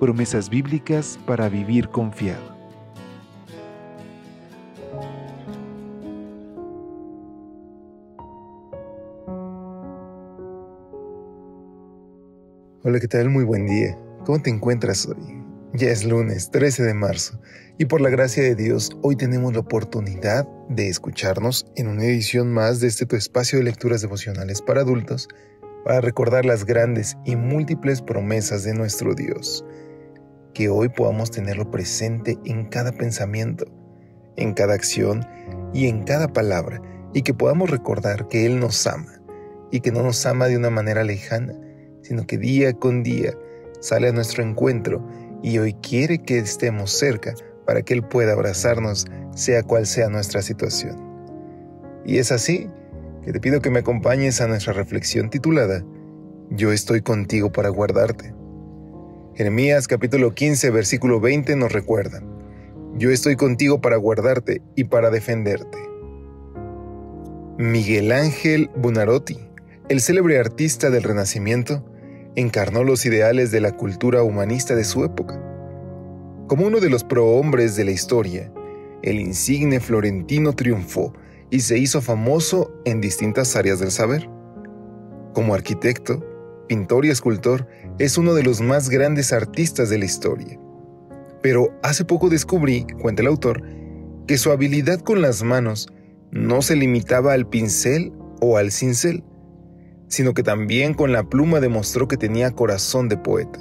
Promesas 0.00 0.50
bíblicas 0.50 1.18
para 1.24 1.48
vivir 1.48 1.88
confiado. 1.88 2.54
Hola, 12.82 13.00
¿qué 13.00 13.08
tal? 13.08 13.30
Muy 13.30 13.44
buen 13.44 13.66
día. 13.66 13.96
¿Cómo 14.26 14.42
te 14.42 14.50
encuentras 14.50 15.06
hoy? 15.06 15.42
Ya 15.72 15.88
es 15.88 16.04
lunes 16.04 16.50
13 16.50 16.82
de 16.82 16.94
marzo 16.94 17.40
y 17.78 17.86
por 17.86 18.00
la 18.00 18.10
gracia 18.10 18.42
de 18.42 18.54
Dios 18.54 18.90
hoy 19.02 19.16
tenemos 19.16 19.52
la 19.52 19.60
oportunidad 19.60 20.46
de 20.68 20.88
escucharnos 20.88 21.66
en 21.76 21.88
una 21.88 22.04
edición 22.04 22.52
más 22.52 22.80
de 22.80 22.88
este 22.88 23.06
tu 23.06 23.16
espacio 23.16 23.58
de 23.58 23.64
lecturas 23.64 24.00
devocionales 24.00 24.60
para 24.60 24.82
adultos 24.82 25.28
para 25.84 26.00
recordar 26.00 26.44
las 26.44 26.64
grandes 26.64 27.16
y 27.24 27.36
múltiples 27.36 28.02
promesas 28.02 28.64
de 28.64 28.74
nuestro 28.74 29.14
Dios. 29.14 29.64
Que 30.54 30.68
hoy 30.68 30.88
podamos 30.88 31.30
tenerlo 31.30 31.70
presente 31.70 32.38
en 32.44 32.66
cada 32.66 32.92
pensamiento, 32.92 33.66
en 34.36 34.54
cada 34.54 34.74
acción 34.74 35.26
y 35.72 35.86
en 35.88 36.04
cada 36.04 36.28
palabra 36.28 36.80
y 37.12 37.22
que 37.22 37.34
podamos 37.34 37.70
recordar 37.70 38.28
que 38.28 38.46
Él 38.46 38.58
nos 38.58 38.86
ama 38.86 39.20
y 39.70 39.80
que 39.80 39.92
no 39.92 40.02
nos 40.02 40.24
ama 40.26 40.46
de 40.46 40.56
una 40.56 40.70
manera 40.70 41.04
lejana 41.04 41.54
sino 42.04 42.26
que 42.26 42.38
día 42.38 42.72
con 42.74 43.02
día 43.02 43.32
sale 43.80 44.08
a 44.08 44.12
nuestro 44.12 44.44
encuentro 44.44 45.04
y 45.42 45.58
hoy 45.58 45.74
quiere 45.74 46.18
que 46.18 46.38
estemos 46.38 46.90
cerca 46.92 47.34
para 47.66 47.82
que 47.82 47.94
Él 47.94 48.02
pueda 48.02 48.32
abrazarnos, 48.32 49.06
sea 49.34 49.62
cual 49.62 49.86
sea 49.86 50.08
nuestra 50.08 50.42
situación. 50.42 50.96
Y 52.04 52.18
es 52.18 52.30
así 52.30 52.68
que 53.24 53.32
te 53.32 53.40
pido 53.40 53.62
que 53.62 53.70
me 53.70 53.78
acompañes 53.78 54.40
a 54.40 54.46
nuestra 54.46 54.74
reflexión 54.74 55.30
titulada 55.30 55.82
Yo 56.50 56.72
estoy 56.72 57.00
contigo 57.00 57.50
para 57.50 57.70
guardarte. 57.70 58.34
Jeremías 59.34 59.88
capítulo 59.88 60.34
15 60.34 60.70
versículo 60.70 61.20
20 61.20 61.56
nos 61.56 61.72
recuerda, 61.72 62.22
Yo 62.96 63.10
estoy 63.10 63.36
contigo 63.36 63.80
para 63.80 63.96
guardarte 63.96 64.60
y 64.76 64.84
para 64.84 65.10
defenderte. 65.10 65.78
Miguel 67.56 68.12
Ángel 68.12 68.70
Bunarotti, 68.76 69.38
el 69.88 70.00
célebre 70.00 70.38
artista 70.38 70.90
del 70.90 71.02
Renacimiento, 71.02 71.82
encarnó 72.36 72.84
los 72.84 73.06
ideales 73.06 73.50
de 73.50 73.60
la 73.60 73.72
cultura 73.72 74.22
humanista 74.22 74.74
de 74.74 74.84
su 74.84 75.02
época. 75.02 75.40
Como 76.46 76.66
uno 76.66 76.80
de 76.80 76.90
los 76.90 77.04
prohombres 77.04 77.74
de 77.74 77.84
la 77.84 77.92
historia, 77.92 78.52
el 79.02 79.18
insigne 79.18 79.80
florentino 79.80 80.52
triunfó 80.52 81.14
y 81.50 81.60
se 81.60 81.78
hizo 81.78 82.00
famoso 82.00 82.72
en 82.84 83.00
distintas 83.00 83.56
áreas 83.56 83.80
del 83.80 83.90
saber. 83.90 84.28
Como 85.32 85.54
arquitecto, 85.54 86.24
pintor 86.68 87.06
y 87.06 87.10
escultor, 87.10 87.66
es 87.98 88.18
uno 88.18 88.34
de 88.34 88.42
los 88.42 88.60
más 88.60 88.88
grandes 88.88 89.32
artistas 89.32 89.90
de 89.90 89.98
la 89.98 90.04
historia. 90.04 90.58
Pero 91.42 91.78
hace 91.82 92.04
poco 92.04 92.30
descubrí, 92.30 92.86
cuenta 93.00 93.22
el 93.22 93.28
autor, 93.28 93.62
que 94.26 94.38
su 94.38 94.50
habilidad 94.50 95.00
con 95.00 95.20
las 95.20 95.42
manos 95.42 95.88
no 96.30 96.62
se 96.62 96.76
limitaba 96.76 97.32
al 97.32 97.46
pincel 97.46 98.12
o 98.40 98.56
al 98.56 98.72
cincel, 98.72 99.22
sino 100.08 100.34
que 100.34 100.42
también 100.42 100.94
con 100.94 101.12
la 101.12 101.28
pluma 101.28 101.60
demostró 101.60 102.08
que 102.08 102.16
tenía 102.16 102.52
corazón 102.52 103.08
de 103.08 103.16
poeta. 103.16 103.60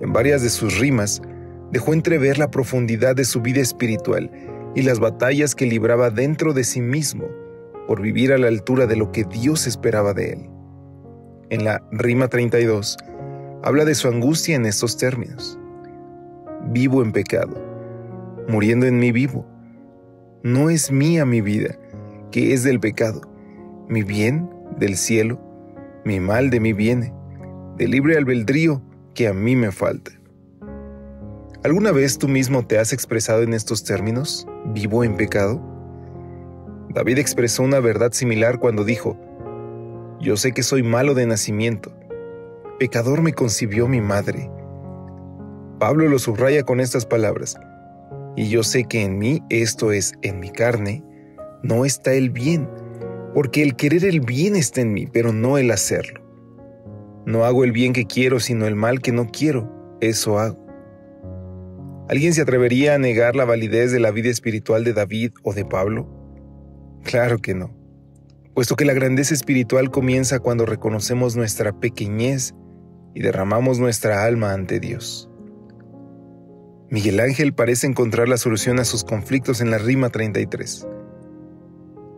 En 0.00 0.12
varias 0.12 0.42
de 0.42 0.50
sus 0.50 0.78
rimas 0.78 1.22
dejó 1.70 1.94
entrever 1.94 2.38
la 2.38 2.50
profundidad 2.50 3.14
de 3.14 3.24
su 3.24 3.40
vida 3.40 3.60
espiritual 3.60 4.30
y 4.76 4.82
las 4.82 5.00
batallas 5.00 5.54
que 5.54 5.64
libraba 5.64 6.10
dentro 6.10 6.52
de 6.52 6.62
sí 6.62 6.82
mismo 6.82 7.24
por 7.88 8.02
vivir 8.02 8.32
a 8.32 8.38
la 8.38 8.48
altura 8.48 8.86
de 8.86 8.94
lo 8.94 9.10
que 9.10 9.24
Dios 9.24 9.66
esperaba 9.66 10.12
de 10.12 10.34
él. 10.34 10.50
En 11.48 11.64
la 11.64 11.82
rima 11.92 12.28
32 12.28 12.98
habla 13.62 13.86
de 13.86 13.94
su 13.94 14.06
angustia 14.06 14.54
en 14.54 14.66
estos 14.66 14.98
términos. 14.98 15.58
Vivo 16.70 17.02
en 17.02 17.12
pecado, 17.12 17.56
muriendo 18.48 18.86
en 18.86 18.98
mí 18.98 19.12
vivo. 19.12 19.46
No 20.42 20.68
es 20.68 20.92
mía 20.92 21.24
mi 21.24 21.40
vida, 21.40 21.78
que 22.30 22.52
es 22.52 22.62
del 22.62 22.78
pecado. 22.78 23.22
Mi 23.88 24.02
bien 24.02 24.50
del 24.78 24.96
cielo, 24.96 25.40
mi 26.04 26.20
mal 26.20 26.50
de 26.50 26.60
mí 26.60 26.74
viene, 26.74 27.14
de 27.78 27.88
libre 27.88 28.18
albedrío 28.18 28.82
que 29.14 29.26
a 29.26 29.32
mí 29.32 29.56
me 29.56 29.72
falta. 29.72 30.10
¿Alguna 31.64 31.92
vez 31.92 32.18
tú 32.18 32.28
mismo 32.28 32.66
te 32.66 32.78
has 32.78 32.92
expresado 32.92 33.42
en 33.42 33.54
estos 33.54 33.82
términos, 33.82 34.46
vivo 34.72 35.04
en 35.04 35.16
pecado? 35.16 35.60
David 36.90 37.18
expresó 37.18 37.62
una 37.62 37.80
verdad 37.80 38.12
similar 38.12 38.58
cuando 38.58 38.84
dijo, 38.84 39.16
Yo 40.20 40.36
sé 40.36 40.52
que 40.52 40.62
soy 40.62 40.82
malo 40.82 41.14
de 41.14 41.26
nacimiento, 41.26 41.92
pecador 42.78 43.22
me 43.22 43.32
concibió 43.32 43.88
mi 43.88 44.00
madre. 44.00 44.50
Pablo 45.78 46.08
lo 46.08 46.18
subraya 46.18 46.62
con 46.62 46.80
estas 46.80 47.04
palabras, 47.04 47.58
y 48.34 48.48
yo 48.48 48.62
sé 48.62 48.84
que 48.84 49.02
en 49.02 49.18
mí, 49.18 49.42
esto 49.50 49.92
es, 49.92 50.14
en 50.22 50.40
mi 50.40 50.50
carne, 50.50 51.04
no 51.62 51.84
está 51.84 52.14
el 52.14 52.30
bien, 52.30 52.68
porque 53.34 53.62
el 53.62 53.76
querer 53.76 54.04
el 54.04 54.20
bien 54.20 54.56
está 54.56 54.80
en 54.80 54.92
mí, 54.92 55.06
pero 55.06 55.32
no 55.32 55.58
el 55.58 55.70
hacerlo. 55.70 56.22
No 57.26 57.44
hago 57.44 57.64
el 57.64 57.72
bien 57.72 57.92
que 57.92 58.06
quiero, 58.06 58.40
sino 58.40 58.66
el 58.66 58.76
mal 58.76 59.00
que 59.00 59.12
no 59.12 59.26
quiero, 59.26 59.70
eso 60.00 60.38
hago. 60.38 60.65
¿Alguien 62.08 62.34
se 62.34 62.42
atrevería 62.42 62.94
a 62.94 62.98
negar 62.98 63.34
la 63.34 63.44
validez 63.44 63.90
de 63.90 63.98
la 63.98 64.12
vida 64.12 64.30
espiritual 64.30 64.84
de 64.84 64.92
David 64.92 65.32
o 65.42 65.52
de 65.52 65.64
Pablo? 65.64 66.08
Claro 67.02 67.38
que 67.38 67.52
no, 67.52 67.76
puesto 68.54 68.76
que 68.76 68.84
la 68.84 68.92
grandeza 68.92 69.34
espiritual 69.34 69.90
comienza 69.90 70.38
cuando 70.38 70.66
reconocemos 70.66 71.34
nuestra 71.34 71.72
pequeñez 71.80 72.54
y 73.12 73.22
derramamos 73.22 73.80
nuestra 73.80 74.24
alma 74.24 74.52
ante 74.52 74.78
Dios. 74.78 75.28
Miguel 76.90 77.18
Ángel 77.18 77.52
parece 77.52 77.88
encontrar 77.88 78.28
la 78.28 78.36
solución 78.36 78.78
a 78.78 78.84
sus 78.84 79.02
conflictos 79.02 79.60
en 79.60 79.72
la 79.72 79.78
rima 79.78 80.08
33. 80.08 80.86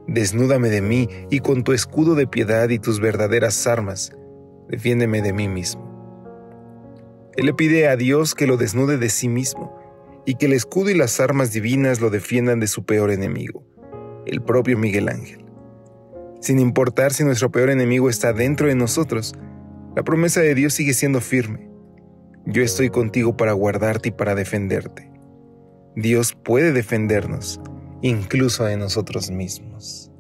Desnúdame 0.06 0.68
de 0.68 0.82
mí 0.82 1.08
y 1.30 1.40
con 1.40 1.64
tu 1.64 1.72
escudo 1.72 2.14
de 2.14 2.26
piedad 2.26 2.68
y 2.68 2.78
tus 2.78 3.00
verdaderas 3.00 3.66
armas, 3.66 4.12
defiéndeme 4.68 5.22
de 5.22 5.32
mí 5.32 5.48
mismo. 5.48 5.87
Él 7.38 7.46
le 7.46 7.54
pide 7.54 7.86
a 7.86 7.94
Dios 7.94 8.34
que 8.34 8.48
lo 8.48 8.56
desnude 8.56 8.98
de 8.98 9.08
sí 9.08 9.28
mismo 9.28 9.78
y 10.26 10.34
que 10.34 10.46
el 10.46 10.54
escudo 10.54 10.90
y 10.90 10.94
las 10.94 11.20
armas 11.20 11.52
divinas 11.52 12.00
lo 12.00 12.10
defiendan 12.10 12.58
de 12.58 12.66
su 12.66 12.84
peor 12.84 13.12
enemigo, 13.12 13.64
el 14.26 14.42
propio 14.42 14.76
Miguel 14.76 15.08
Ángel. 15.08 15.44
Sin 16.40 16.58
importar 16.58 17.12
si 17.12 17.22
nuestro 17.22 17.52
peor 17.52 17.70
enemigo 17.70 18.10
está 18.10 18.32
dentro 18.32 18.66
de 18.66 18.74
nosotros, 18.74 19.34
la 19.94 20.02
promesa 20.02 20.40
de 20.40 20.56
Dios 20.56 20.74
sigue 20.74 20.94
siendo 20.94 21.20
firme. 21.20 21.70
Yo 22.44 22.60
estoy 22.64 22.90
contigo 22.90 23.36
para 23.36 23.52
guardarte 23.52 24.08
y 24.08 24.12
para 24.12 24.34
defenderte. 24.34 25.08
Dios 25.94 26.36
puede 26.44 26.72
defendernos 26.72 27.60
incluso 28.02 28.64
de 28.64 28.76
nosotros 28.76 29.30
mismos. 29.30 30.10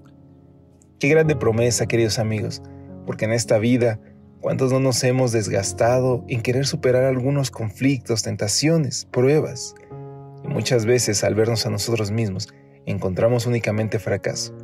Qué 1.00 1.08
grande 1.08 1.34
promesa, 1.34 1.86
queridos 1.86 2.20
amigos, 2.20 2.62
porque 3.06 3.24
en 3.24 3.32
esta 3.32 3.58
vida, 3.58 3.98
¿cuántos 4.40 4.72
no 4.72 4.80
nos 4.80 5.02
hemos 5.04 5.32
desgastado 5.32 6.24
en 6.28 6.42
querer 6.42 6.66
superar 6.66 7.04
algunos 7.04 7.50
conflictos, 7.50 8.22
tentaciones, 8.22 9.06
pruebas? 9.06 9.74
Y 10.44 10.48
muchas 10.48 10.86
veces 10.86 11.24
al 11.24 11.34
vernos 11.34 11.66
a 11.66 11.70
nosotros 11.70 12.10
mismos, 12.10 12.48
encontramos 12.86 13.46
únicamente 13.46 13.98
fracaso. 13.98 14.56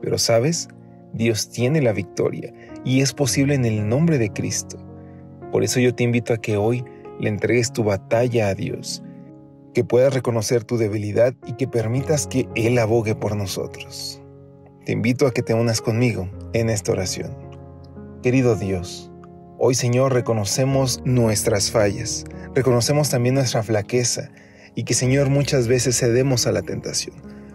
Pero 0.00 0.18
sabes, 0.18 0.68
Dios 1.12 1.50
tiene 1.50 1.80
la 1.80 1.92
victoria 1.92 2.52
y 2.84 3.00
es 3.00 3.12
posible 3.12 3.54
en 3.54 3.64
el 3.64 3.88
nombre 3.88 4.18
de 4.18 4.30
Cristo. 4.32 4.78
Por 5.50 5.64
eso 5.64 5.80
yo 5.80 5.94
te 5.94 6.04
invito 6.04 6.32
a 6.32 6.38
que 6.38 6.56
hoy 6.56 6.84
le 7.18 7.28
entregues 7.28 7.72
tu 7.72 7.84
batalla 7.84 8.48
a 8.48 8.54
Dios 8.54 9.02
que 9.74 9.84
puedas 9.84 10.12
reconocer 10.12 10.64
tu 10.64 10.76
debilidad 10.76 11.34
y 11.46 11.52
que 11.52 11.68
permitas 11.68 12.26
que 12.26 12.48
Él 12.54 12.78
abogue 12.78 13.14
por 13.14 13.36
nosotros. 13.36 14.20
Te 14.84 14.92
invito 14.92 15.26
a 15.26 15.32
que 15.32 15.42
te 15.42 15.54
unas 15.54 15.80
conmigo 15.80 16.28
en 16.52 16.70
esta 16.70 16.92
oración. 16.92 17.47
Querido 18.22 18.56
Dios, 18.56 19.12
hoy 19.58 19.76
Señor 19.76 20.12
reconocemos 20.12 21.00
nuestras 21.04 21.70
fallas, 21.70 22.24
reconocemos 22.52 23.10
también 23.10 23.36
nuestra 23.36 23.62
flaqueza 23.62 24.30
y 24.74 24.82
que 24.82 24.94
Señor 24.94 25.30
muchas 25.30 25.68
veces 25.68 26.00
cedemos 26.00 26.48
a 26.48 26.52
la 26.52 26.62
tentación. 26.62 27.14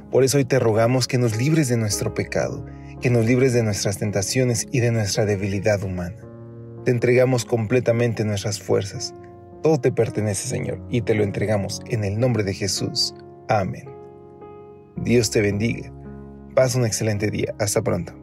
Por 0.10 0.24
eso 0.24 0.38
hoy 0.38 0.46
te 0.46 0.60
rogamos 0.60 1.06
que 1.06 1.18
nos 1.18 1.36
libres 1.36 1.68
de 1.68 1.76
nuestro 1.76 2.14
pecado, 2.14 2.66
que 3.02 3.10
nos 3.10 3.26
libres 3.26 3.52
de 3.52 3.62
nuestras 3.62 3.98
tentaciones 3.98 4.66
y 4.72 4.80
de 4.80 4.92
nuestra 4.92 5.26
debilidad 5.26 5.84
humana. 5.84 6.16
Te 6.86 6.92
entregamos 6.92 7.44
completamente 7.44 8.24
nuestras 8.24 8.62
fuerzas 8.62 9.14
Todo 9.64 9.82
te 9.82 9.92
pertenece, 9.92 10.48
Señor, 10.48 10.82
y 10.90 11.02
te 11.02 11.14
lo 11.14 11.24
entregamos 11.24 11.82
en 11.90 12.06
el 12.06 12.18
nombre 12.18 12.44
de 12.44 12.54
Jesús. 12.54 13.14
Amén. 13.50 13.90
Dios 14.96 15.30
te 15.30 15.42
bendiga. 15.42 15.92
Pasa 16.56 16.78
un 16.78 16.86
excelente 16.86 17.30
día. 17.30 17.54
Hasta 17.60 17.82
pronto. 17.82 18.23